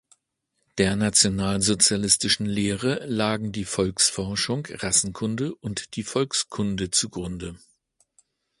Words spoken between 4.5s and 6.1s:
Rassenkunde und die